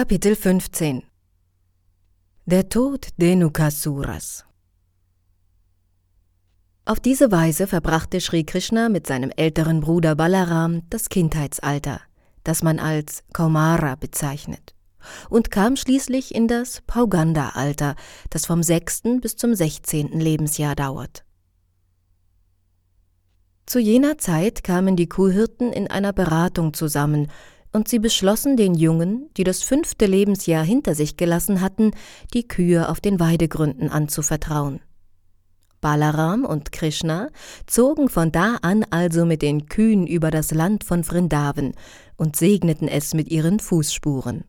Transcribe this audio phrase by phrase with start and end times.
[0.00, 1.02] Kapitel 15
[2.46, 4.46] Der Tod Denukasuras
[6.86, 12.00] Auf diese Weise verbrachte Sri Krishna mit seinem älteren Bruder Balaram das Kindheitsalter,
[12.44, 14.74] das man als Kaumara bezeichnet,
[15.28, 17.94] und kam schließlich in das Pauganda-Alter,
[18.30, 21.26] das vom sechsten bis zum sechzehnten Lebensjahr dauert.
[23.66, 27.30] Zu jener Zeit kamen die Kuhhirten in einer Beratung zusammen
[27.72, 31.92] und sie beschlossen den Jungen, die das fünfte Lebensjahr hinter sich gelassen hatten,
[32.34, 34.80] die Kühe auf den Weidegründen anzuvertrauen.
[35.80, 37.28] Balaram und Krishna
[37.66, 41.72] zogen von da an also mit den Kühen über das Land von Vrindavan
[42.16, 44.44] und segneten es mit ihren Fußspuren.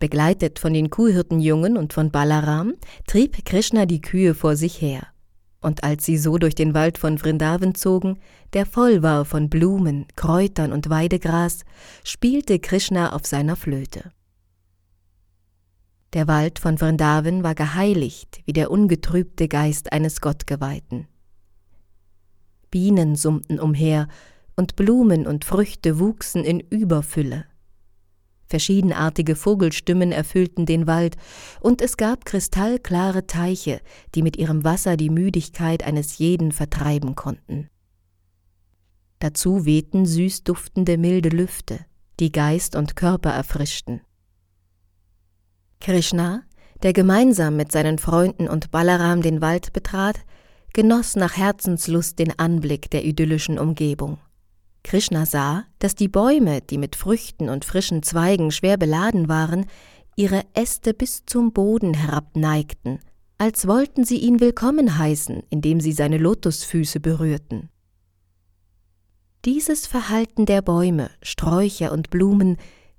[0.00, 2.74] Begleitet von den Kuhhirtenjungen und von Balaram
[3.06, 5.08] trieb Krishna die Kühe vor sich her.
[5.60, 8.18] Und als sie so durch den Wald von Vrindavan zogen,
[8.52, 11.64] der voll war von Blumen, Kräutern und Weidegras,
[12.04, 14.12] spielte Krishna auf seiner Flöte.
[16.12, 21.06] Der Wald von Vrindavan war geheiligt wie der ungetrübte Geist eines Gottgeweihten.
[22.70, 24.08] Bienen summten umher,
[24.56, 27.44] und Blumen und Früchte wuchsen in Überfülle.
[28.48, 31.16] Verschiedenartige Vogelstimmen erfüllten den Wald,
[31.60, 33.80] und es gab kristallklare Teiche,
[34.14, 37.68] die mit ihrem Wasser die Müdigkeit eines jeden vertreiben konnten.
[39.18, 41.80] Dazu wehten süß duftende milde Lüfte,
[42.20, 44.00] die Geist und Körper erfrischten.
[45.80, 46.42] Krishna,
[46.82, 50.20] der gemeinsam mit seinen Freunden und Balaram den Wald betrat,
[50.72, 54.18] genoss nach Herzenslust den Anblick der idyllischen Umgebung.
[54.82, 59.66] Krishna sah, dass die Bäume, die mit Früchten und frischen Zweigen schwer beladen waren,
[60.16, 63.00] ihre Äste bis zum Boden herabneigten,
[63.38, 67.68] als wollten sie ihn willkommen heißen, indem sie seine Lotusfüße berührten.
[69.44, 72.56] Dieses Verhalten der Bäume, Sträucher und Blumen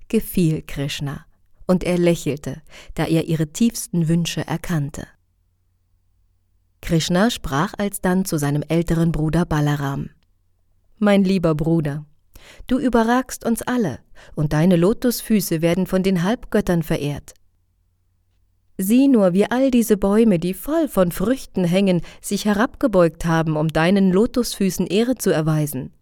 [0.08, 1.26] gefiel Krishna,
[1.66, 2.62] und er lächelte,
[2.94, 5.06] da er ihre tiefsten Wünsche erkannte.
[6.80, 10.08] Krishna sprach alsdann zu seinem älteren Bruder Balaram
[11.00, 12.04] mein lieber Bruder,
[12.66, 13.98] du überragst uns alle,
[14.34, 17.34] und deine Lotusfüße werden von den Halbgöttern verehrt.
[18.76, 23.68] Sieh nur, wie all diese Bäume, die voll von Früchten hängen, sich herabgebeugt haben, um
[23.68, 25.92] deinen Lotusfüßen Ehre zu erweisen.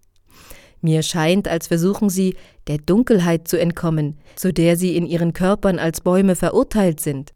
[0.81, 2.37] Mir scheint, als versuchen sie,
[2.69, 7.33] der Dunkelheit zu entkommen, zu der sie in ihren Körpern als Bäume verurteilt sind.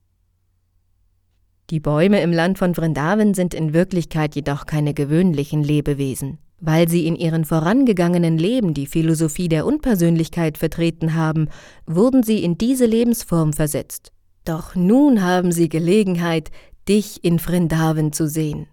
[1.70, 6.38] Die Bäume im Land von Vrindavan sind in Wirklichkeit jedoch keine gewöhnlichen Lebewesen.
[6.64, 11.48] Weil sie in ihren vorangegangenen Leben die Philosophie der Unpersönlichkeit vertreten haben,
[11.86, 14.12] wurden sie in diese Lebensform versetzt.
[14.44, 16.52] Doch nun haben sie Gelegenheit,
[16.88, 18.68] dich in Vrindavan zu sehen.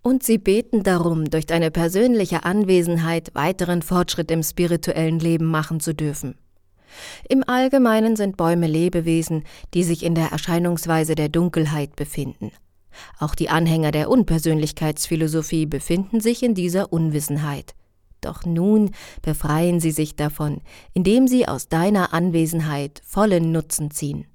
[0.00, 5.92] Und sie beten darum, durch deine persönliche Anwesenheit weiteren Fortschritt im spirituellen Leben machen zu
[5.92, 6.36] dürfen.
[7.28, 9.42] Im Allgemeinen sind Bäume Lebewesen,
[9.74, 12.52] die sich in der Erscheinungsweise der Dunkelheit befinden.
[13.18, 17.74] Auch die Anhänger der Unpersönlichkeitsphilosophie befinden sich in dieser Unwissenheit.
[18.20, 18.90] Doch nun
[19.22, 20.60] befreien sie sich davon,
[20.94, 24.26] indem sie aus deiner Anwesenheit vollen Nutzen ziehen.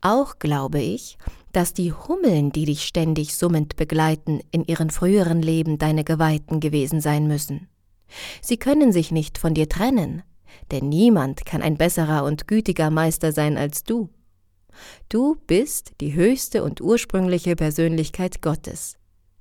[0.00, 1.18] Auch glaube ich,
[1.52, 7.00] dass die Hummeln, die dich ständig summend begleiten, in ihren früheren Leben deine Geweihten gewesen
[7.00, 7.68] sein müssen.
[8.40, 10.22] Sie können sich nicht von dir trennen,
[10.70, 14.10] denn niemand kann ein besserer und gütiger Meister sein als du.
[15.08, 18.96] Du bist die höchste und ursprüngliche Persönlichkeit Gottes.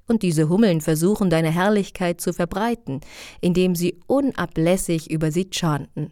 [0.08, 3.02] Und diese Hummeln versuchen deine Herrlichkeit zu verbreiten,
[3.42, 6.12] indem sie unablässig über sie chanten.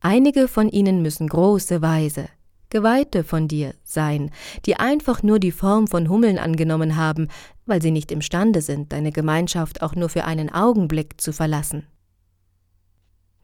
[0.00, 2.28] Einige von ihnen müssen große Weise,
[2.70, 4.30] Geweihte von dir sein,
[4.66, 7.28] die einfach nur die Form von Hummeln angenommen haben,
[7.66, 11.86] weil sie nicht imstande sind, deine Gemeinschaft auch nur für einen Augenblick zu verlassen.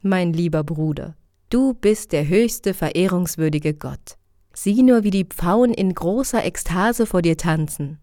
[0.01, 1.15] Mein lieber Bruder,
[1.49, 4.17] du bist der höchste verehrungswürdige Gott.
[4.53, 7.99] Sieh nur, wie die Pfauen in großer Ekstase vor dir tanzen.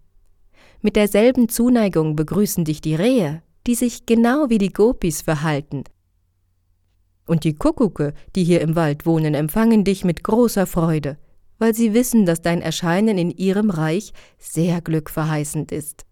[0.81, 5.84] Mit derselben Zuneigung begrüßen dich die Rehe, die sich genau wie die Gopis verhalten.
[7.26, 11.19] Und die Kuckucke, die hier im Wald wohnen, empfangen dich mit großer Freude,
[11.58, 16.06] weil sie wissen, dass dein Erscheinen in ihrem Reich sehr glückverheißend ist.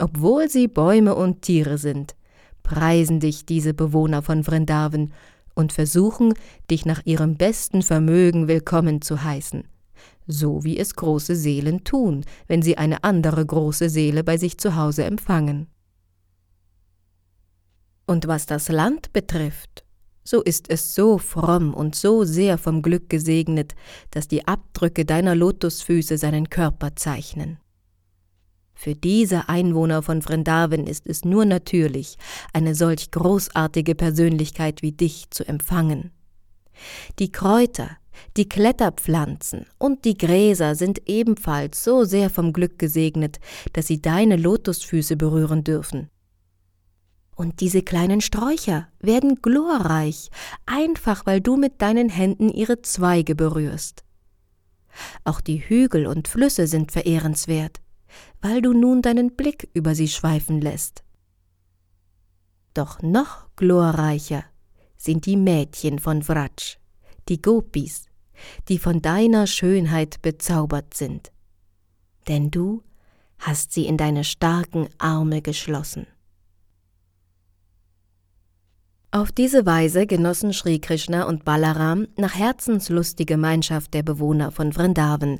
[0.00, 2.16] Obwohl sie Bäume und Tiere sind,
[2.62, 5.12] preisen dich diese Bewohner von Vrindavan
[5.58, 6.34] und versuchen,
[6.70, 9.64] dich nach ihrem besten Vermögen willkommen zu heißen,
[10.28, 14.76] so wie es große Seelen tun, wenn sie eine andere große Seele bei sich zu
[14.76, 15.66] Hause empfangen.
[18.06, 19.84] Und was das Land betrifft,
[20.22, 23.74] so ist es so fromm und so sehr vom Glück gesegnet,
[24.12, 27.58] dass die Abdrücke deiner Lotusfüße seinen Körper zeichnen.
[28.80, 32.16] Für diese Einwohner von Vrindavan ist es nur natürlich,
[32.52, 36.12] eine solch großartige Persönlichkeit wie dich zu empfangen.
[37.18, 37.90] Die Kräuter,
[38.36, 43.40] die Kletterpflanzen und die Gräser sind ebenfalls so sehr vom Glück gesegnet,
[43.72, 46.08] dass sie deine Lotusfüße berühren dürfen.
[47.34, 50.30] Und diese kleinen Sträucher werden glorreich,
[50.66, 54.04] einfach weil du mit deinen Händen ihre Zweige berührst.
[55.24, 57.80] Auch die Hügel und Flüsse sind verehrenswert,
[58.40, 61.02] weil du nun deinen Blick über sie schweifen lässt.
[62.74, 64.44] Doch noch glorreicher
[64.96, 66.78] sind die Mädchen von Vraj,
[67.28, 68.06] die Gopis,
[68.68, 71.32] die von deiner Schönheit bezaubert sind.
[72.28, 72.82] Denn du
[73.38, 76.06] hast sie in deine starken Arme geschlossen.
[79.10, 84.72] Auf diese Weise genossen Sri Krishna und Balaram nach Herzenslust die Gemeinschaft der Bewohner von
[84.72, 85.38] Vrindavan,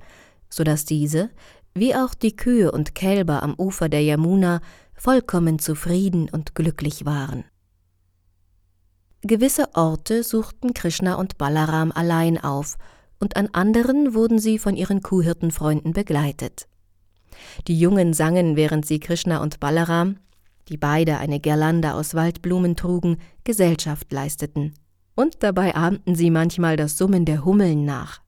[0.48, 1.30] so dass diese,
[1.78, 4.60] wie auch die Kühe und Kälber am Ufer der Yamuna,
[4.94, 7.44] vollkommen zufrieden und glücklich waren.
[9.22, 12.76] Gewisse Orte suchten Krishna und Balaram allein auf,
[13.20, 16.68] und an anderen wurden sie von ihren Kuhhirtenfreunden begleitet.
[17.66, 20.18] Die Jungen sangen, während sie Krishna und Balaram,
[20.68, 24.74] die beide eine Girlande aus Waldblumen trugen, Gesellschaft leisteten,
[25.14, 28.20] und dabei ahmten sie manchmal das Summen der Hummeln nach.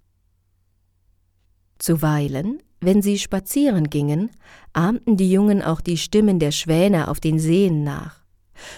[1.79, 4.31] Zuweilen, wenn sie spazieren gingen,
[4.73, 8.21] ahmten die Jungen auch die Stimmen der Schwäne auf den Seen nach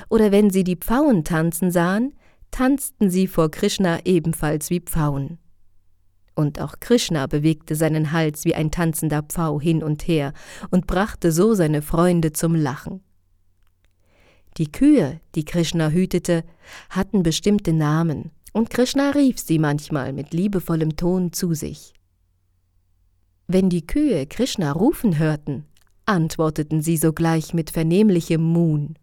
[0.08, 2.14] oder wenn sie die Pfauen tanzen sahen,
[2.50, 5.38] tanzten sie vor Krishna ebenfalls wie Pfauen.
[6.34, 10.32] Und auch Krishna bewegte seinen Hals wie ein tanzender Pfau hin und her
[10.70, 13.02] und brachte so seine Freunde zum Lachen.
[14.58, 16.44] Die Kühe, die Krishna hütete,
[16.90, 21.94] hatten bestimmte Namen, und Krishna rief sie manchmal mit liebevollem Ton zu sich.
[23.52, 25.66] Wenn die Kühe Krishna rufen hörten,
[26.06, 28.94] antworteten sie sogleich mit vernehmlichem Muhn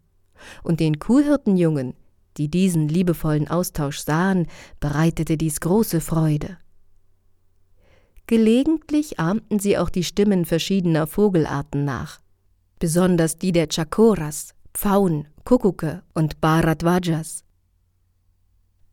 [0.64, 1.94] und den Kuhhirtenjungen,
[2.36, 4.48] die diesen liebevollen Austausch sahen,
[4.80, 6.58] bereitete dies große Freude.
[8.26, 12.18] Gelegentlich ahmten sie auch die Stimmen verschiedener Vogelarten nach,
[12.80, 17.44] besonders die der Chakoras, Pfauen, Kuckucke und Bharadwajas.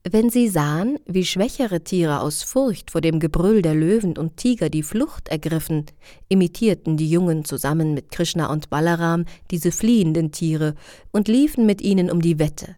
[0.10, 4.70] Wenn sie sahen, wie schwächere Tiere aus Furcht vor dem Gebrüll der Löwen und Tiger
[4.70, 5.86] die Flucht ergriffen,
[6.30, 10.76] imitierten die Jungen zusammen mit Krishna und Balaram diese fliehenden Tiere
[11.12, 12.78] und liefen mit ihnen um die Wette.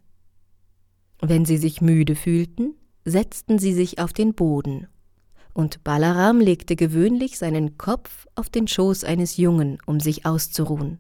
[1.21, 2.73] Wenn sie sich müde fühlten,
[3.05, 4.87] setzten sie sich auf den Boden,
[5.53, 10.99] und Balaram legte gewöhnlich seinen Kopf auf den Schoß eines Jungen, um sich auszuruhen.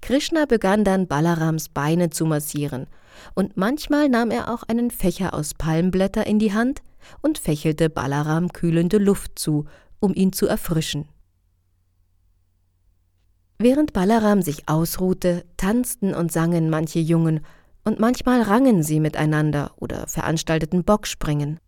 [0.00, 2.86] Krishna begann dann Balarams Beine zu massieren
[3.34, 6.82] und manchmal nahm er auch einen Fächer aus Palmblätter in die Hand
[7.22, 9.66] und fächelte Balaram kühlende Luft zu,
[10.00, 11.08] um ihn zu erfrischen.
[13.58, 17.40] Während Balaram sich ausruhte, tanzten und sangen manche Jungen,
[17.84, 21.58] und manchmal rangen sie miteinander oder veranstalteten Bockspringen.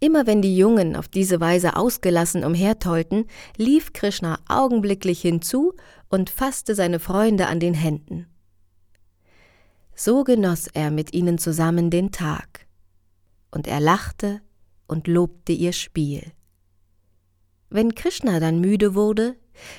[0.00, 3.26] Immer wenn die Jungen auf diese Weise ausgelassen umhertollten,
[3.56, 5.74] lief Krishna augenblicklich hinzu
[6.08, 8.26] und fasste seine Freunde an den Händen.
[10.00, 12.68] So genoss er mit ihnen zusammen den Tag.
[13.50, 14.40] Und er lachte
[14.86, 16.22] und lobte ihr Spiel.
[17.68, 19.34] Wenn Krishna dann müde wurde,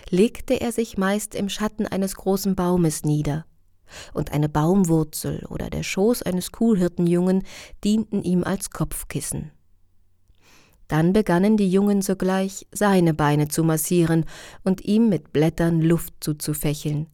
[0.10, 3.46] legte er sich meist im Schatten eines großen Baumes nieder,
[4.14, 7.44] und eine Baumwurzel oder der Schoß eines Kuhhirtenjungen
[7.86, 9.52] dienten ihm als Kopfkissen.
[10.90, 14.26] Dann begannen die Jungen sogleich, seine Beine zu massieren
[14.66, 17.08] und ihm mit Blättern Luft zuzufächeln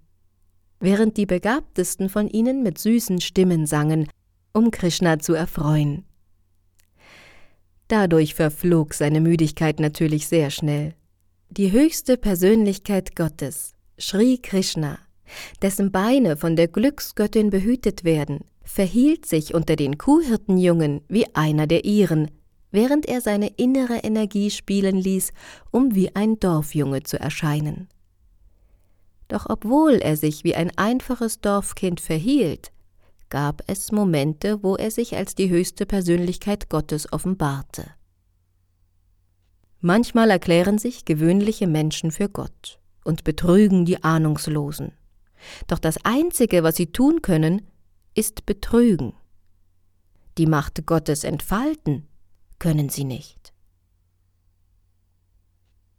[0.86, 4.08] während die Begabtesten von ihnen mit süßen Stimmen sangen,
[4.54, 6.06] um Krishna zu erfreuen.
[7.88, 10.94] Dadurch verflog seine Müdigkeit natürlich sehr schnell.
[11.50, 15.00] Die höchste Persönlichkeit Gottes, Sri Krishna,
[15.64, 21.84] dessen Beine von der Glücksgöttin behütet werden, verhielt sich unter den Kuhhirtenjungen wie einer der
[21.86, 22.30] ihren,
[22.70, 25.32] während er seine innere Energie spielen ließ,
[25.72, 27.88] um wie ein Dorfjunge zu erscheinen.
[29.28, 32.72] Doch obwohl er sich wie ein einfaches Dorfkind verhielt,
[33.30, 37.86] gab es Momente, wo er sich als die höchste Persönlichkeit Gottes offenbarte.
[39.82, 44.94] Manchmal erklären sich gewöhnliche Menschen für Gott und betrügen die Ahnungslosen.
[45.68, 47.62] Doch das Einzige, was sie tun können,
[48.16, 49.14] ist betrügen.
[50.38, 52.08] Die Macht Gottes entfalten
[52.60, 53.45] können sie nicht.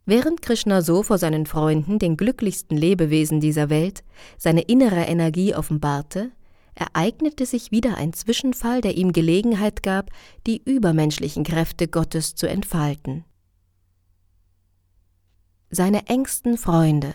[0.07, 4.05] Während Krishna so vor seinen Freunden, den glücklichsten Lebewesen dieser Welt,
[4.37, 6.31] seine innere Energie offenbarte,
[6.75, 10.09] ereignete sich wieder ein Zwischenfall, der ihm Gelegenheit gab,
[10.45, 13.25] die übermenschlichen Kräfte Gottes zu entfalten.
[15.69, 17.13] Seine engsten Freunde,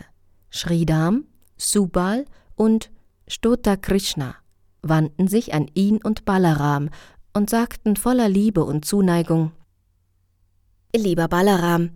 [0.51, 1.25] Sridham,
[1.57, 2.91] Subal und
[3.27, 4.35] Stota Krishna
[4.83, 6.91] wandten sich an ihn und Balaram
[7.33, 9.53] und sagten voller Liebe und Zuneigung
[10.95, 11.93] Lieber Balaram,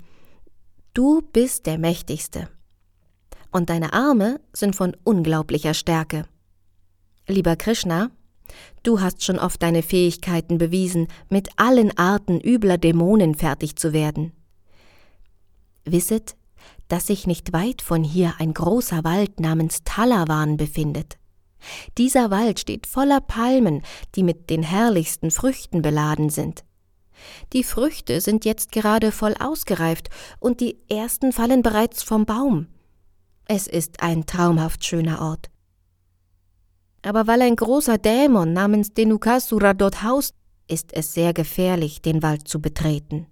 [0.97, 2.49] du bist der Mächtigste,
[3.53, 6.25] und deine Arme sind von unglaublicher Stärke.
[7.29, 8.11] Lieber Krishna,
[8.83, 14.33] du hast schon oft deine Fähigkeiten bewiesen, mit allen Arten übler Dämonen fertig zu werden.
[15.85, 16.35] Wisset,
[16.89, 21.19] dass sich nicht weit von hier ein großer Wald namens Talawan befindet.
[21.99, 23.83] Dieser Wald steht voller Palmen,
[24.15, 26.65] die mit den herrlichsten Früchten beladen sind.
[27.53, 32.69] Die Früchte sind jetzt gerade voll ausgereift und die ersten fallen bereits vom Baum.
[33.47, 35.51] Es ist ein traumhaft schöner Ort.
[37.03, 40.35] Aber weil ein großer Dämon namens Denukasura dort haust,
[40.69, 43.27] ist es sehr gefährlich, den Wald zu betreten.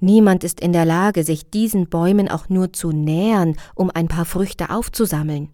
[0.00, 4.26] Niemand ist in der Lage, sich diesen Bäumen auch nur zu nähern, um ein paar
[4.26, 5.50] Früchte aufzusammeln.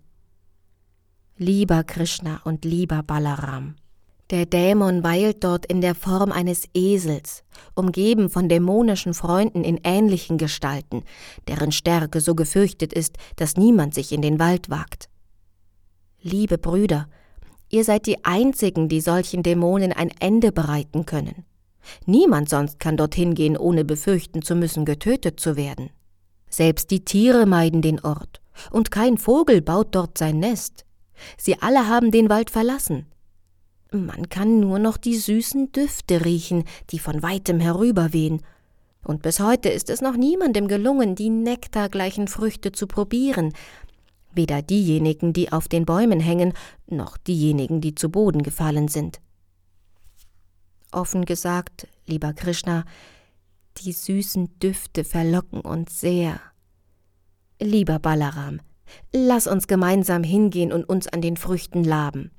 [1.37, 3.77] Lieber Krishna und lieber Balaram,
[4.31, 10.39] der Dämon weilt dort in der Form eines Esels, umgeben von dämonischen Freunden in ähnlichen
[10.39, 11.03] Gestalten,
[11.47, 15.09] deren Stärke so gefürchtet ist, dass niemand sich in den Wald wagt.
[16.23, 17.07] Liebe Brüder,
[17.69, 21.45] ihr seid die Einzigen, die solchen Dämonen ein Ende bereiten können.
[22.07, 25.91] Niemand sonst kann dorthin gehen, ohne befürchten zu müssen, getötet zu werden.
[26.49, 28.41] Selbst die Tiere meiden den Ort,
[28.71, 30.87] und kein Vogel baut dort sein Nest.
[31.37, 33.07] Sie alle haben den Wald verlassen.
[33.91, 38.43] Man kann nur noch die süßen Düfte riechen, die von weitem herüberwehen,
[39.05, 43.53] und bis heute ist es noch niemandem gelungen, die nektargleichen Früchte zu probieren,
[44.33, 46.55] weder diejenigen, die auf den Bäumen hängen,
[46.87, 49.21] noch diejenigen, die zu Boden gefallen sind.
[50.91, 52.85] Offen gesagt, lieber Krishna,
[53.79, 56.41] die süßen Düfte verlocken uns sehr.
[57.61, 58.61] Lieber Balaram,
[59.13, 62.31] lass uns gemeinsam hingehen und uns an den Früchten laben.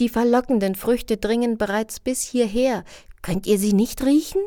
[0.00, 2.84] Die verlockenden Früchte dringen bereits bis hierher.
[3.22, 4.42] Könnt ihr sie nicht riechen?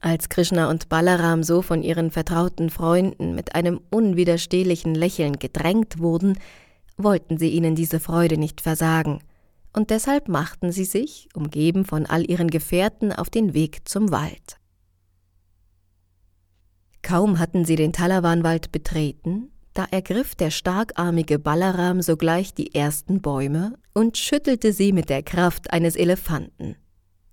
[0.00, 6.38] Als Krishna und Balaram so von ihren vertrauten Freunden mit einem unwiderstehlichen Lächeln gedrängt wurden,
[6.96, 9.20] wollten sie ihnen diese Freude nicht versagen
[9.76, 14.58] und deshalb machten sie sich, umgeben von all ihren Gefährten, auf den Weg zum Wald.
[17.02, 23.74] Kaum hatten sie den Talawanwald betreten, da ergriff der starkarmige Balaram sogleich die ersten Bäume
[23.92, 26.76] und schüttelte sie mit der Kraft eines Elefanten,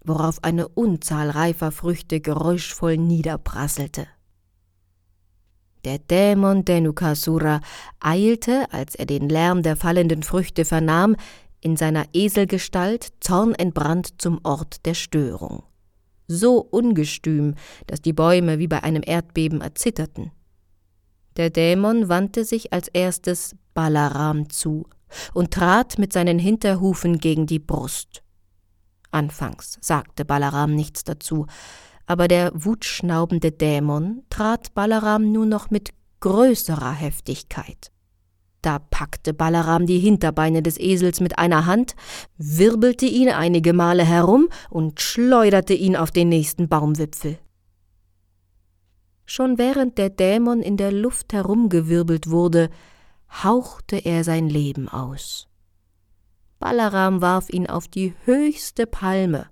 [0.03, 4.07] worauf eine Unzahl reifer Früchte geräuschvoll niederprasselte.
[5.85, 7.61] Der Dämon Denukasura
[7.99, 11.15] eilte, als er den Lärm der fallenden Früchte vernahm,
[11.61, 15.63] in seiner Eselgestalt zornentbrannt zum Ort der Störung.
[16.27, 17.55] So ungestüm,
[17.87, 20.31] dass die Bäume wie bei einem Erdbeben erzitterten.
[21.37, 24.87] Der Dämon wandte sich als erstes Balaram zu
[25.33, 28.23] und trat mit seinen Hinterhufen gegen die Brust.
[29.11, 31.45] Anfangs sagte Balaram nichts dazu,
[32.05, 37.91] aber der wutschnaubende Dämon trat Balaram nur noch mit größerer Heftigkeit.
[38.61, 41.95] Da packte Balaram die Hinterbeine des Esels mit einer Hand,
[42.37, 47.37] wirbelte ihn einige Male herum und schleuderte ihn auf den nächsten Baumwipfel.
[49.25, 52.69] Schon während der Dämon in der Luft herumgewirbelt wurde,
[53.43, 55.47] hauchte er sein Leben aus.
[56.59, 59.47] Balaram warf ihn auf die höchste Palme,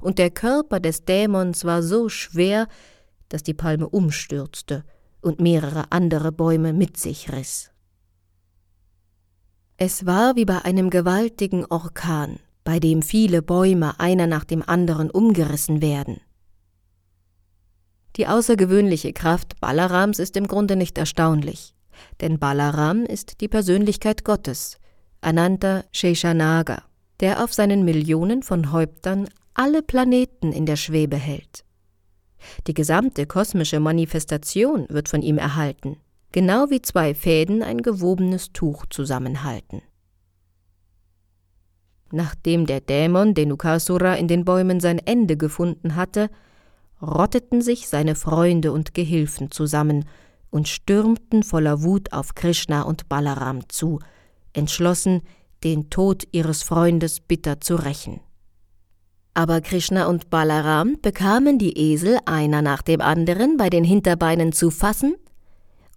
[0.00, 2.68] und der Körper des Dämons war so schwer,
[3.28, 4.84] dass die Palme umstürzte
[5.20, 7.70] und mehrere andere Bäume mit sich riss.
[9.76, 15.10] Es war wie bei einem gewaltigen Orkan, bei dem viele Bäume einer nach dem anderen
[15.10, 16.20] umgerissen werden.
[18.18, 21.72] Die außergewöhnliche Kraft Balarams ist im Grunde nicht erstaunlich,
[22.20, 24.78] denn Balaram ist die Persönlichkeit Gottes,
[25.20, 26.82] Ananta Sheshanaga,
[27.20, 31.64] der auf seinen Millionen von Häuptern alle Planeten in der Schwebe hält.
[32.66, 35.96] Die gesamte kosmische Manifestation wird von ihm erhalten,
[36.32, 39.80] genau wie zwei Fäden ein gewobenes Tuch zusammenhalten.
[42.10, 46.30] Nachdem der Dämon Denukasura in den Bäumen sein Ende gefunden hatte,
[47.00, 50.04] rotteten sich seine Freunde und Gehilfen zusammen
[50.50, 54.00] und stürmten voller Wut auf Krishna und Balaram zu,
[54.52, 55.22] entschlossen,
[55.64, 58.20] den Tod ihres Freundes bitter zu rächen.
[59.34, 64.70] Aber Krishna und Balaram bekamen die Esel einer nach dem anderen bei den Hinterbeinen zu
[64.70, 65.14] fassen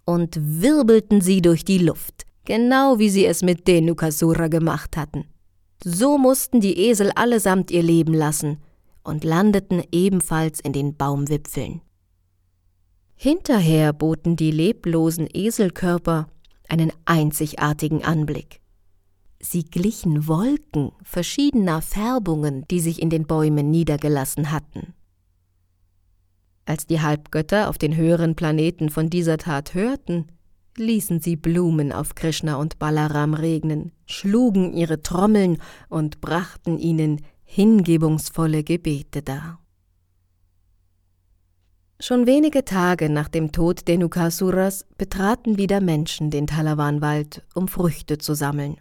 [0.04, 5.24] und wirbelten sie durch die Luft, genau wie sie es mit Denukasura gemacht hatten.
[5.82, 8.58] So mussten die Esel allesamt ihr Leben lassen
[9.04, 11.80] und landeten ebenfalls in den Baumwipfeln.
[13.14, 16.28] Hinterher boten die leblosen Eselkörper
[16.68, 18.60] einen einzigartigen Anblick.
[19.40, 24.94] Sie glichen Wolken verschiedener Färbungen, die sich in den Bäumen niedergelassen hatten.
[26.64, 30.26] Als die Halbgötter auf den höheren Planeten von dieser Tat hörten,
[30.76, 37.20] ließen sie Blumen auf Krishna und Balaram regnen, schlugen ihre Trommeln und brachten ihnen
[37.54, 39.58] hingebungsvolle Gebete dar.
[42.00, 48.32] Schon wenige Tage nach dem Tod Denukasuras betraten wieder Menschen den Talawanwald, um Früchte zu
[48.32, 48.80] sammeln.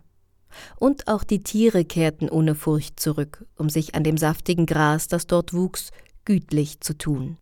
[0.78, 5.28] Und auch die Tiere kehrten ohne Furcht zurück, um sich an dem saftigen Gras, das
[5.28, 5.92] dort wuchs,
[6.24, 7.38] gütlich zu tun.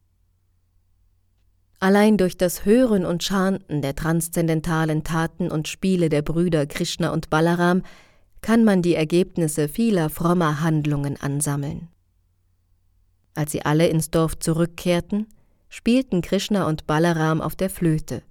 [1.80, 7.30] Allein durch das Hören und Chanten der transzendentalen Taten und Spiele der Brüder Krishna und
[7.30, 7.84] Balaram
[8.42, 11.90] kann man die Ergebnisse vieler frommer Handlungen ansammeln.
[13.36, 15.28] Als sie alle ins Dorf zurückkehrten,
[15.70, 18.24] spielten Krishna und Balaram auf der Flöte,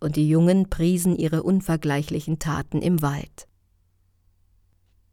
[0.00, 3.46] und die Jungen priesen ihre unvergleichlichen Taten im Wald.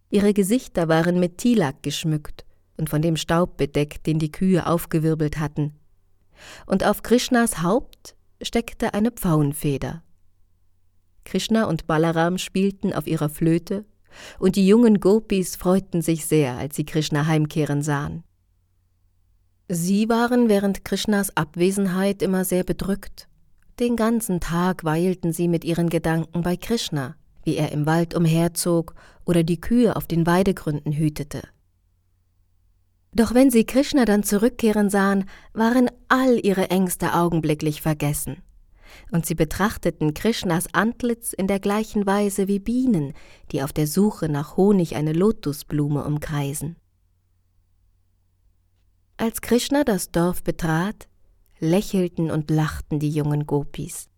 [0.10, 2.46] Ihre Gesichter waren mit Tilak geschmückt
[2.78, 5.76] und von dem Staub bedeckt, den die Kühe aufgewirbelt hatten,
[6.66, 10.02] und auf Krishnas Haupt steckte eine Pfauenfeder.
[11.26, 13.86] Krishna und Balaram spielten auf ihrer Flöte,
[14.40, 18.24] und die jungen Gopis freuten sich sehr, als sie Krishna heimkehren sahen.
[19.68, 23.28] Sie waren während Krishnas Abwesenheit immer sehr bedrückt.
[23.80, 28.96] Den ganzen Tag weilten sie mit ihren Gedanken bei Krishna, wie er im Wald umherzog
[29.26, 31.44] oder die Kühe auf den Weidegründen hütete.
[33.14, 38.38] Doch wenn sie Krishna dann zurückkehren sahen, waren all ihre Ängste augenblicklich vergessen.
[39.12, 43.14] Und sie betrachteten Krishnas Antlitz in der gleichen Weise wie Bienen,
[43.52, 46.76] die auf der Suche nach Honig eine Lotusblume umkreisen.
[49.18, 51.08] Als Krishna das Dorf betrat,
[51.60, 54.10] lächelten und lachten die jungen Gopis.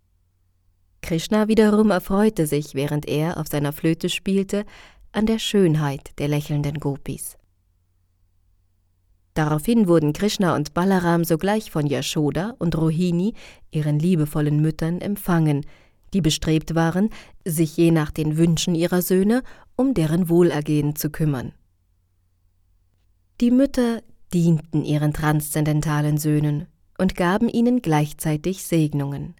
[1.01, 4.65] Krishna wiederum erfreute sich, während er auf seiner Flöte spielte,
[5.11, 7.37] an der Schönheit der lächelnden Gopis.
[9.33, 13.33] Daraufhin wurden Krishna und Balaram sogleich von Yashoda und Rohini,
[13.71, 15.65] ihren liebevollen Müttern, empfangen,
[16.13, 17.09] die bestrebt waren,
[17.45, 19.43] sich je nach den Wünschen ihrer Söhne
[19.75, 21.53] um deren Wohlergehen zu kümmern.
[23.39, 26.67] Die Mütter dienten ihren transzendentalen Söhnen
[26.97, 29.33] und gaben ihnen gleichzeitig Segnungen.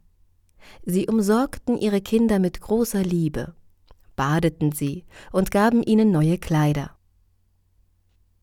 [0.84, 3.54] Sie umsorgten ihre Kinder mit großer Liebe,
[4.16, 6.92] badeten sie und gaben ihnen neue Kleider.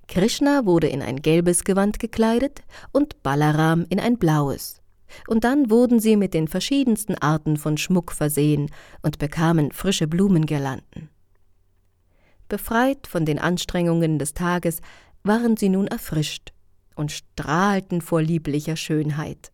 [0.08, 4.80] Krishna wurde in ein gelbes Gewand gekleidet und Balaram in ein blaues.
[5.26, 8.70] Und dann wurden sie mit den verschiedensten Arten von Schmuck versehen
[9.02, 11.10] und bekamen frische Blumengirlanden.
[12.48, 14.80] Befreit von den Anstrengungen des Tages
[15.22, 16.52] waren sie nun erfrischt
[16.94, 19.52] und strahlten vor lieblicher Schönheit.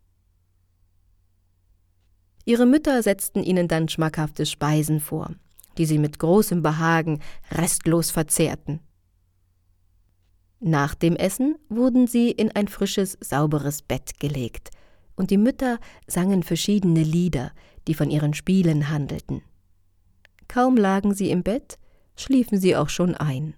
[2.45, 5.31] Ihre Mütter setzten ihnen dann schmackhafte Speisen vor,
[5.77, 7.19] die sie mit großem Behagen
[7.51, 8.79] restlos verzehrten.
[10.59, 14.71] Nach dem Essen wurden sie in ein frisches, sauberes Bett gelegt,
[15.15, 17.51] und die Mütter sangen verschiedene Lieder,
[17.87, 19.41] die von ihren Spielen handelten.
[20.47, 21.77] Kaum lagen sie im Bett,
[22.15, 23.55] schliefen sie auch schon ein.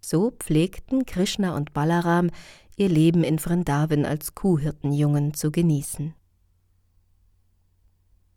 [0.00, 2.30] So pflegten Krishna und Balaram
[2.76, 6.14] ihr Leben in Vrindavan als Kuhhirtenjungen zu genießen.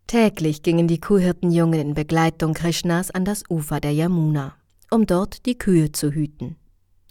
[0.07, 4.55] Täglich gingen die Kuhhirtenjungen in Begleitung Krishnas an das Ufer der Yamuna,
[4.91, 6.57] um dort die Kühe zu hüten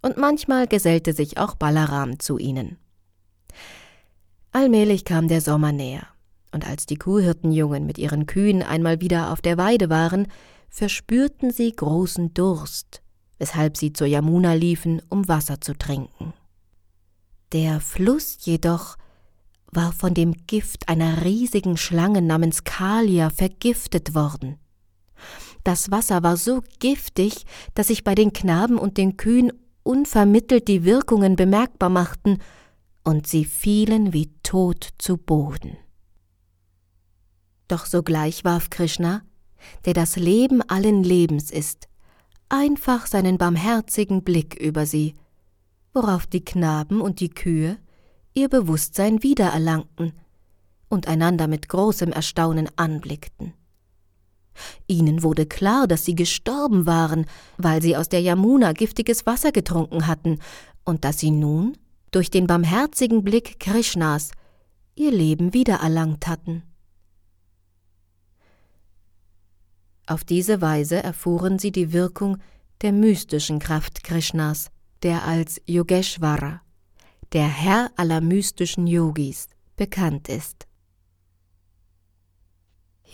[0.05, 2.77] und manchmal gesellte sich auch Balaram zu ihnen.
[4.53, 6.07] Allmählich kam der Sommer näher,
[6.53, 10.29] und als die Kuhhirtenjungen mit ihren Kühen einmal wieder auf der Weide waren,
[10.69, 13.01] verspürten sie großen Durst,
[13.39, 16.35] weshalb sie zur Yamuna liefen, um Wasser zu trinken.
[17.53, 18.97] Der Fluss jedoch
[19.73, 24.59] war von dem Gift einer riesigen Schlange namens Kalia vergiftet worden.
[25.65, 29.51] Das Wasser war so giftig, dass sich bei den Knaben und den Kühen
[29.85, 32.39] unvermittelt die Wirkungen bemerkbar machten,
[33.05, 35.77] und sie fielen wie tot zu Boden.
[37.69, 39.23] Doch sogleich warf Krishna,
[39.85, 41.89] der das Leben allen Lebens ist,
[42.49, 45.15] einfach seinen barmherzigen Blick über sie,
[45.93, 47.79] worauf die Knaben und die Kühe
[48.35, 50.13] ihr Bewusstsein wiedererlangten
[50.89, 53.55] und einander mit großem Erstaunen anblickten.
[54.87, 60.07] Ihnen wurde klar, dass sie gestorben waren, weil sie aus der Yamuna giftiges Wasser getrunken
[60.07, 60.41] hatten,
[60.85, 61.77] und dass sie nun,
[62.11, 64.33] durch den barmherzigen Blick Krishnas,
[64.95, 66.63] ihr Leben wiedererlangt hatten.
[70.07, 72.37] Auf diese Weise erfuhren sie die Wirkung
[72.83, 74.71] der mystischen Kraft Krishnas,
[75.03, 76.61] der als Yogeshwara,
[77.33, 80.67] der Herr aller mystischen Yogis, bekannt ist.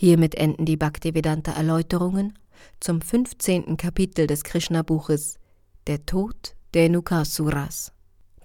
[0.01, 2.33] Hiermit enden die Bhaktivedanta Erläuterungen
[2.79, 3.77] zum 15.
[3.77, 5.37] Kapitel des Krishna-Buches
[5.85, 7.93] Der Tod der Nukasuras.